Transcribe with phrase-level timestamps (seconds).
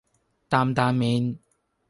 [0.49, 1.37] 擔擔麵